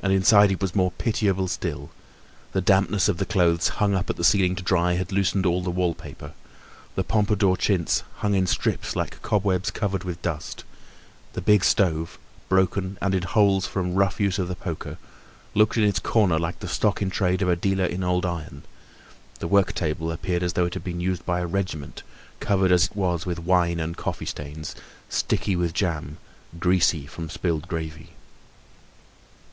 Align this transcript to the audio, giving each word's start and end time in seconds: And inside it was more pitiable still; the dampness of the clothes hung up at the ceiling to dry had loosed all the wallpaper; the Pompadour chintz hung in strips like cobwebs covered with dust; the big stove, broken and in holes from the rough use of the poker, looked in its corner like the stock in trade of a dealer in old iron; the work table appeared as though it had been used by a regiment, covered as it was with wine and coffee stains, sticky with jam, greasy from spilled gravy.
And 0.00 0.12
inside 0.12 0.52
it 0.52 0.62
was 0.62 0.76
more 0.76 0.92
pitiable 0.92 1.48
still; 1.48 1.90
the 2.52 2.60
dampness 2.60 3.08
of 3.08 3.16
the 3.16 3.26
clothes 3.26 3.66
hung 3.82 3.92
up 3.94 4.08
at 4.08 4.14
the 4.16 4.22
ceiling 4.22 4.54
to 4.54 4.62
dry 4.62 4.92
had 4.92 5.10
loosed 5.10 5.44
all 5.44 5.60
the 5.62 5.70
wallpaper; 5.72 6.32
the 6.94 7.02
Pompadour 7.02 7.56
chintz 7.56 8.04
hung 8.18 8.34
in 8.36 8.46
strips 8.46 8.94
like 8.94 9.20
cobwebs 9.20 9.72
covered 9.72 10.04
with 10.04 10.22
dust; 10.22 10.62
the 11.32 11.40
big 11.40 11.64
stove, 11.64 12.20
broken 12.48 12.96
and 13.02 13.16
in 13.16 13.24
holes 13.24 13.66
from 13.66 13.90
the 13.90 13.96
rough 13.96 14.20
use 14.20 14.38
of 14.38 14.46
the 14.46 14.54
poker, 14.54 14.96
looked 15.54 15.76
in 15.76 15.82
its 15.82 15.98
corner 15.98 16.38
like 16.38 16.60
the 16.60 16.68
stock 16.68 17.02
in 17.02 17.10
trade 17.10 17.42
of 17.42 17.48
a 17.48 17.56
dealer 17.56 17.84
in 17.84 18.04
old 18.04 18.24
iron; 18.24 18.62
the 19.40 19.48
work 19.48 19.74
table 19.74 20.12
appeared 20.12 20.44
as 20.44 20.52
though 20.52 20.66
it 20.66 20.74
had 20.74 20.84
been 20.84 21.00
used 21.00 21.26
by 21.26 21.40
a 21.40 21.46
regiment, 21.46 22.04
covered 22.38 22.70
as 22.70 22.84
it 22.84 22.94
was 22.96 23.26
with 23.26 23.40
wine 23.40 23.80
and 23.80 23.96
coffee 23.96 24.24
stains, 24.24 24.76
sticky 25.08 25.56
with 25.56 25.74
jam, 25.74 26.16
greasy 26.60 27.06
from 27.06 27.28
spilled 27.28 27.66
gravy. 27.66 28.10